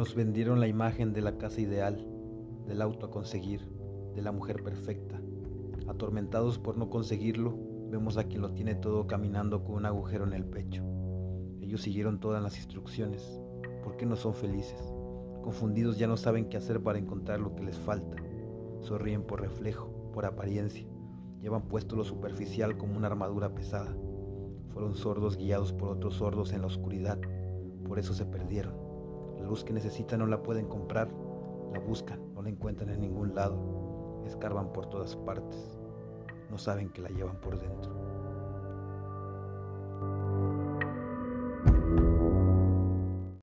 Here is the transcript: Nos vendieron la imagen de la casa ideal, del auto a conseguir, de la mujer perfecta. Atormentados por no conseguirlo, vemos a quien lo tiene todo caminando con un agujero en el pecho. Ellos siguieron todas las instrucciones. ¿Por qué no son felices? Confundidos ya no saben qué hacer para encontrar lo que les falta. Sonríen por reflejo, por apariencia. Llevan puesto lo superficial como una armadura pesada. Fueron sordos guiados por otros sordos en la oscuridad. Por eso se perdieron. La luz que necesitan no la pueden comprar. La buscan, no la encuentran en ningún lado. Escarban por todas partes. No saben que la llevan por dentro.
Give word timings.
Nos 0.00 0.14
vendieron 0.14 0.60
la 0.60 0.66
imagen 0.66 1.12
de 1.12 1.20
la 1.20 1.36
casa 1.36 1.60
ideal, 1.60 2.06
del 2.66 2.80
auto 2.80 3.04
a 3.04 3.10
conseguir, 3.10 3.68
de 4.14 4.22
la 4.22 4.32
mujer 4.32 4.62
perfecta. 4.62 5.20
Atormentados 5.88 6.58
por 6.58 6.78
no 6.78 6.88
conseguirlo, 6.88 7.54
vemos 7.90 8.16
a 8.16 8.24
quien 8.24 8.40
lo 8.40 8.54
tiene 8.54 8.74
todo 8.74 9.06
caminando 9.06 9.62
con 9.62 9.74
un 9.74 9.84
agujero 9.84 10.24
en 10.24 10.32
el 10.32 10.46
pecho. 10.46 10.82
Ellos 11.60 11.82
siguieron 11.82 12.18
todas 12.18 12.42
las 12.42 12.56
instrucciones. 12.56 13.42
¿Por 13.84 13.98
qué 13.98 14.06
no 14.06 14.16
son 14.16 14.32
felices? 14.32 14.80
Confundidos 15.42 15.98
ya 15.98 16.06
no 16.06 16.16
saben 16.16 16.48
qué 16.48 16.56
hacer 16.56 16.82
para 16.82 16.98
encontrar 16.98 17.38
lo 17.38 17.54
que 17.54 17.64
les 17.64 17.76
falta. 17.76 18.16
Sonríen 18.80 19.22
por 19.24 19.42
reflejo, 19.42 20.10
por 20.14 20.24
apariencia. 20.24 20.88
Llevan 21.42 21.68
puesto 21.68 21.94
lo 21.94 22.04
superficial 22.04 22.78
como 22.78 22.96
una 22.96 23.08
armadura 23.08 23.54
pesada. 23.54 23.94
Fueron 24.70 24.94
sordos 24.94 25.36
guiados 25.36 25.74
por 25.74 25.90
otros 25.90 26.14
sordos 26.14 26.54
en 26.54 26.62
la 26.62 26.68
oscuridad. 26.68 27.18
Por 27.84 27.98
eso 27.98 28.14
se 28.14 28.24
perdieron. 28.24 28.89
La 29.40 29.46
luz 29.46 29.64
que 29.64 29.72
necesitan 29.72 30.20
no 30.20 30.26
la 30.26 30.42
pueden 30.42 30.66
comprar. 30.66 31.08
La 31.72 31.80
buscan, 31.80 32.20
no 32.34 32.42
la 32.42 32.48
encuentran 32.48 32.90
en 32.90 33.00
ningún 33.00 33.34
lado. 33.34 34.22
Escarban 34.26 34.72
por 34.72 34.86
todas 34.86 35.16
partes. 35.16 35.78
No 36.50 36.58
saben 36.58 36.90
que 36.90 37.02
la 37.02 37.08
llevan 37.08 37.40
por 37.40 37.58
dentro. 37.58 37.99